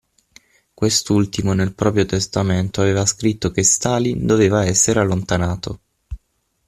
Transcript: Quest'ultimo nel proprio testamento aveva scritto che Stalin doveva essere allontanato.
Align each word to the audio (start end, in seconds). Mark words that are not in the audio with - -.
Quest'ultimo 0.73 1.53
nel 1.53 1.75
proprio 1.75 2.07
testamento 2.07 2.81
aveva 2.81 3.05
scritto 3.05 3.51
che 3.51 3.61
Stalin 3.61 4.25
doveva 4.25 4.65
essere 4.65 4.99
allontanato. 4.99 5.79